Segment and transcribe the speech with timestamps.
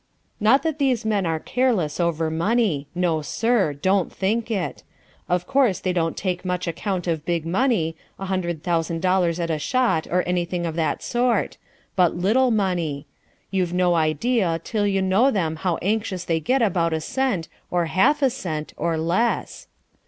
[0.39, 2.87] Not that these men are careless over money.
[2.95, 3.71] No, sir.
[3.73, 4.81] Don't think it.
[5.29, 9.51] Of course they don't take much account of big money, a hundred thousand dollars at
[9.51, 11.57] a shot or anything of that sort.
[11.95, 13.05] But little money.
[13.51, 17.85] You've no idea till you know them how anxious they get about a cent, or
[17.85, 19.67] half a cent, or less.